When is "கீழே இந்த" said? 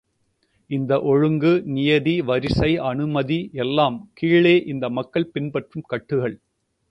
4.13-4.89